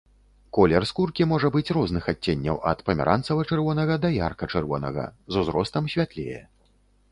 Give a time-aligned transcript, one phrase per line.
[0.57, 5.03] Колер скуркі можа быць розных адценняў ад памяранцава-чырвонага да ярка-чырвонага,
[5.35, 6.43] з узростам святлее.